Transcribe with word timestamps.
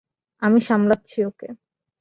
আমি 0.41 0.59
সামলাচ্ছি 0.61 1.17
ওকে। 1.25 1.47